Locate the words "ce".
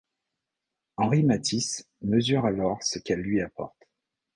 2.81-2.97